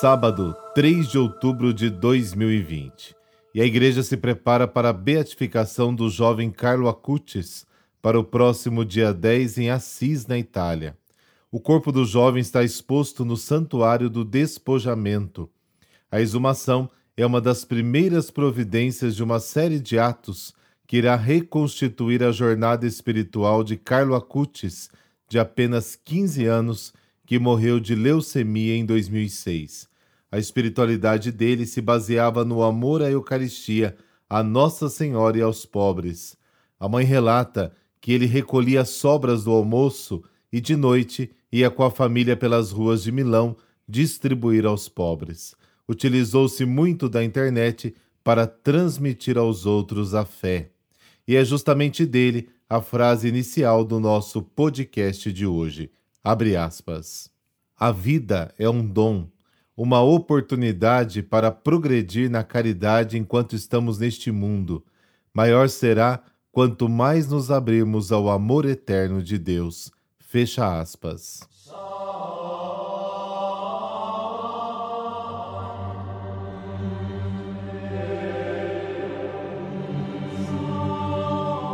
[0.00, 3.16] sábado, 3 de outubro de 2020,
[3.52, 7.66] e a igreja se prepara para a beatificação do jovem Carlo Acutis
[8.00, 10.96] para o próximo dia 10 em Assis, na Itália.
[11.50, 15.50] O corpo do jovem está exposto no Santuário do Despojamento.
[16.12, 20.54] A exumação é uma das primeiras providências de uma série de atos
[20.86, 24.90] que irá reconstituir a jornada espiritual de Carlo Acutis,
[25.28, 26.92] de apenas 15 anos,
[27.28, 29.86] que morreu de leucemia em 2006.
[30.32, 33.94] A espiritualidade dele se baseava no amor à Eucaristia,
[34.26, 36.38] a Nossa Senhora e aos pobres.
[36.80, 37.70] A mãe relata
[38.00, 43.02] que ele recolhia sobras do almoço e de noite ia com a família pelas ruas
[43.02, 43.54] de Milão
[43.86, 45.54] distribuir aos pobres.
[45.86, 50.70] Utilizou-se muito da internet para transmitir aos outros a fé.
[51.26, 55.90] E é justamente dele a frase inicial do nosso podcast de hoje.
[56.22, 57.30] Abre aspas.
[57.76, 59.28] A vida é um dom,
[59.76, 64.84] uma oportunidade para progredir na caridade enquanto estamos neste mundo.
[65.32, 69.92] Maior será quanto mais nos abrirmos ao amor eterno de Deus.
[70.18, 71.40] Fecha aspas.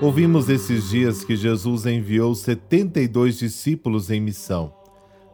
[0.00, 4.74] Ouvimos esses dias que Jesus enviou 72 discípulos em missão.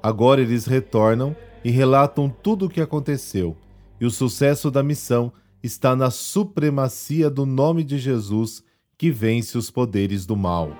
[0.00, 1.34] Agora eles retornam
[1.64, 3.56] e relatam tudo o que aconteceu,
[4.00, 8.64] e o sucesso da missão está na supremacia do nome de Jesus
[8.96, 10.72] que vence os poderes do mal.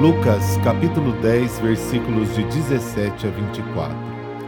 [0.00, 3.94] Lucas capítulo 10, versículos de 17 a 24.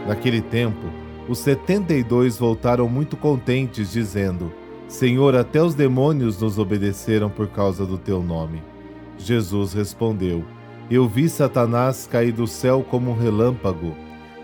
[0.07, 0.89] Naquele tempo,
[1.29, 4.51] os setenta e dois voltaram muito contentes, dizendo:
[4.87, 8.61] Senhor, até os demônios nos obedeceram por causa do teu nome.
[9.19, 10.43] Jesus respondeu:
[10.89, 13.95] Eu vi Satanás cair do céu como um relâmpago.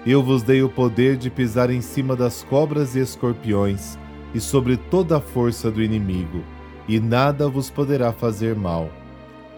[0.05, 3.97] Eu vos dei o poder de pisar em cima das cobras e escorpiões
[4.35, 6.43] e sobre toda a força do inimigo,
[6.87, 8.89] e nada vos poderá fazer mal.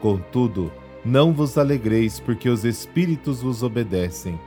[0.01, 0.71] Contudo,
[1.06, 4.40] não vos alegreis porque os espíritos vos obedecem.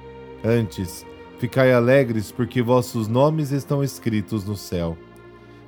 [0.42, 1.04] Antes,
[1.38, 4.96] ficai alegres porque vossos nomes estão escritos no céu.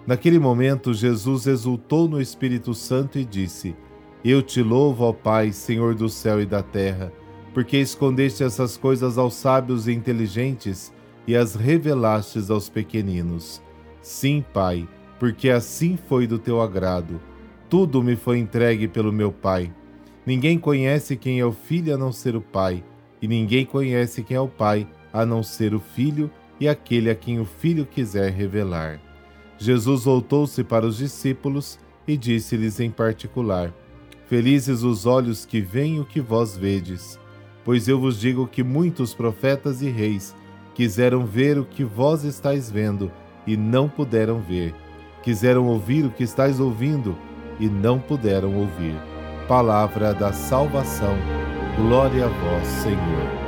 [0.06, 3.76] Naquele momento, Jesus exultou no Espírito Santo e disse:
[4.24, 7.12] Eu te louvo, ó Pai, Senhor do céu e da terra,
[7.52, 10.90] porque escondeste essas coisas aos sábios e inteligentes
[11.26, 13.60] e as revelastes aos pequeninos.
[14.00, 14.88] Sim, Pai,
[15.18, 17.20] porque assim foi do teu agrado.
[17.68, 19.70] Tudo me foi entregue pelo meu Pai.
[20.28, 22.84] Ninguém conhece quem é o filho a não ser o Pai,
[23.22, 26.30] e ninguém conhece quem é o Pai a não ser o Filho
[26.60, 29.00] e aquele a quem o Filho quiser revelar.
[29.56, 33.72] Jesus voltou-se para os discípulos e disse-lhes em particular:
[34.26, 37.18] Felizes os olhos que veem o que vós vedes,
[37.64, 40.36] pois eu vos digo que muitos profetas e reis
[40.74, 43.10] quiseram ver o que vós estáis vendo
[43.46, 44.74] e não puderam ver,
[45.22, 47.16] quiseram ouvir o que estáis ouvindo
[47.58, 49.17] e não puderam ouvir
[49.48, 51.16] palavra da salvação.
[51.74, 53.38] Glória a vós, Senhor.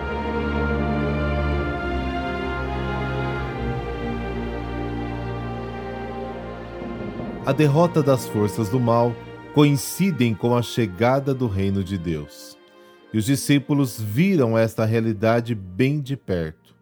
[7.45, 9.15] A derrota das forças do mal
[9.53, 12.57] coincidem com a chegada do reino de Deus.
[13.13, 16.75] E os discípulos viram esta realidade bem de perto.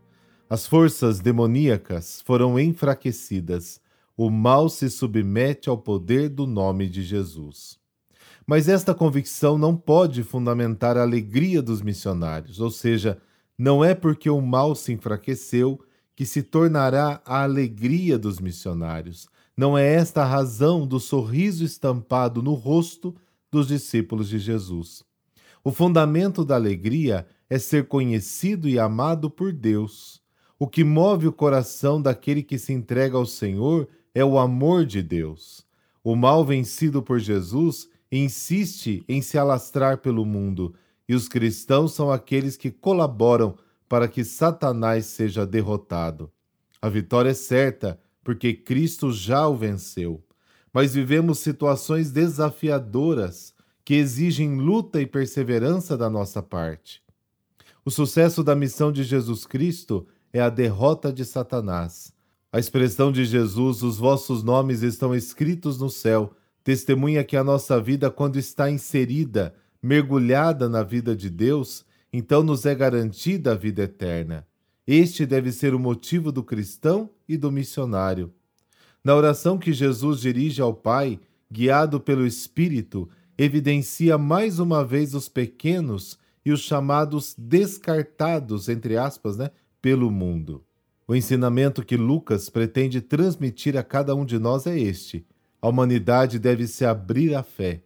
[0.48, 3.80] As forças demoníacas foram enfraquecidas.
[4.16, 7.77] O mal se submete ao poder do nome de Jesus.
[8.48, 13.20] Mas esta convicção não pode fundamentar a alegria dos missionários, ou seja,
[13.58, 15.78] não é porque o mal se enfraqueceu
[16.16, 19.28] que se tornará a alegria dos missionários.
[19.54, 23.14] Não é esta a razão do sorriso estampado no rosto
[23.52, 25.04] dos discípulos de Jesus.
[25.62, 30.22] O fundamento da alegria é ser conhecido e amado por Deus.
[30.58, 35.02] O que move o coração daquele que se entrega ao Senhor é o amor de
[35.02, 35.66] Deus.
[36.02, 40.75] O mal vencido por Jesus insiste em se alastrar pelo mundo,
[41.08, 43.56] e os cristãos são aqueles que colaboram
[43.88, 46.31] para que Satanás seja derrotado.
[46.81, 50.22] A vitória é certa, porque Cristo já o venceu.
[50.72, 57.02] Mas vivemos situações desafiadoras que exigem luta e perseverança da nossa parte.
[57.84, 62.12] O sucesso da missão de Jesus Cristo é a derrota de Satanás.
[62.52, 66.34] A expressão de Jesus, os vossos nomes estão escritos no céu,
[66.68, 71.82] testemunha que a nossa vida, quando está inserida, mergulhada na vida de Deus,
[72.12, 74.46] então nos é garantida a vida eterna.
[74.86, 78.34] Este deve ser o motivo do cristão e do missionário.
[79.02, 81.18] Na oração que Jesus dirige ao Pai,
[81.50, 89.38] guiado pelo Espírito, evidencia mais uma vez os pequenos e os chamados descartados, entre aspas,
[89.38, 89.50] né,
[89.80, 90.62] pelo mundo.
[91.06, 95.24] O ensinamento que Lucas pretende transmitir a cada um de nós é este:
[95.60, 97.82] a humanidade deve se abrir à fé.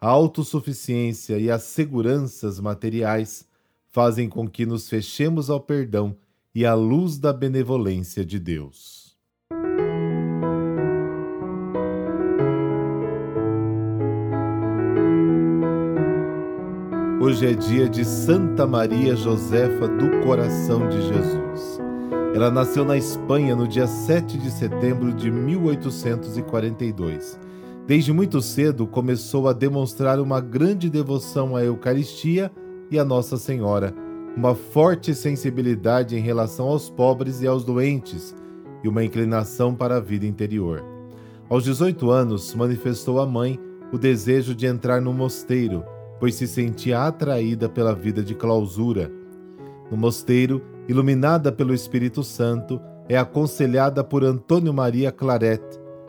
[0.00, 3.46] A autossuficiência e as seguranças materiais
[3.90, 6.16] fazem com que nos fechemos ao perdão
[6.54, 9.16] e à luz da benevolência de Deus.
[17.20, 21.81] Hoje é dia de Santa Maria Josefa do Coração de Jesus.
[22.34, 27.38] Ela nasceu na Espanha no dia 7 de setembro de 1842.
[27.86, 32.50] Desde muito cedo começou a demonstrar uma grande devoção à Eucaristia
[32.90, 33.94] e a Nossa Senhora,
[34.34, 38.34] uma forte sensibilidade em relação aos pobres e aos doentes
[38.82, 40.82] e uma inclinação para a vida interior.
[41.50, 43.60] Aos 18 anos, manifestou à mãe
[43.92, 45.84] o desejo de entrar no mosteiro,
[46.18, 49.12] pois se sentia atraída pela vida de clausura.
[49.90, 55.62] No mosteiro, iluminada pelo Espírito Santo, é aconselhada por Antônio Maria Claret.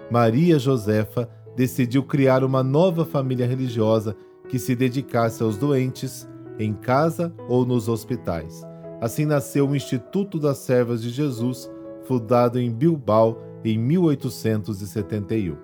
[0.10, 4.16] Maria Josefa decidiu criar uma nova família religiosa
[4.48, 6.28] que se dedicasse aos doentes
[6.60, 8.64] em casa ou nos hospitais.
[9.02, 11.70] Assim nasceu o Instituto das Servas de Jesus,
[12.04, 15.58] fundado em Bilbao em 1871.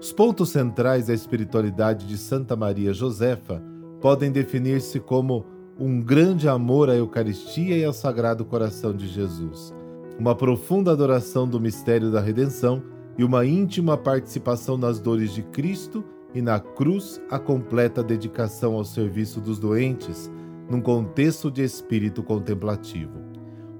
[0.00, 3.62] Os pontos centrais da espiritualidade de Santa Maria Josefa
[4.00, 5.44] podem definir-se como
[5.80, 9.72] um grande amor à Eucaristia e ao Sagrado Coração de Jesus,
[10.18, 12.82] uma profunda adoração do mistério da redenção
[13.16, 16.04] e uma íntima participação nas dores de Cristo
[16.34, 20.28] e na cruz a completa dedicação ao serviço dos doentes,
[20.68, 23.22] num contexto de espírito contemplativo.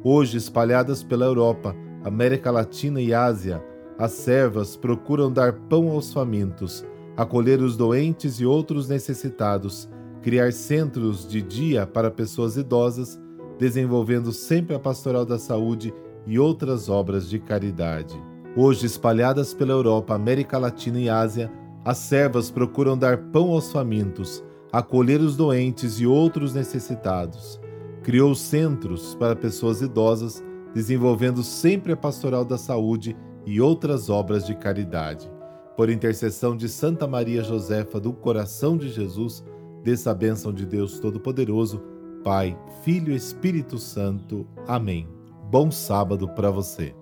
[0.05, 1.75] Hoje, espalhadas pela Europa,
[2.05, 3.61] América Latina e Ásia,
[3.99, 6.87] as servas procuram dar pão aos famintos,
[7.17, 9.91] acolher os doentes e outros necessitados,
[10.23, 13.21] criar centros de dia para pessoas idosas,
[13.59, 15.93] desenvolvendo sempre a pastoral da saúde
[16.27, 18.21] e outras obras de caridade.
[18.57, 21.51] Hoje, espalhadas pela Europa, América Latina e Ásia,
[21.85, 27.61] as servas procuram dar pão aos famintos, acolher os doentes e outros necessitados.
[28.03, 30.43] Criou centros para pessoas idosas,
[30.75, 33.17] desenvolvendo sempre a pastoral da saúde
[33.47, 35.31] e outras obras de caridade.
[35.77, 39.45] Por intercessão de Santa Maria Josefa do Coração de Jesus,
[39.83, 41.83] dessa bênção de Deus Todo-Poderoso,
[42.25, 44.47] Pai, Filho e Espírito Santo.
[44.67, 45.09] Amém.
[45.51, 46.95] Bom sábado para você.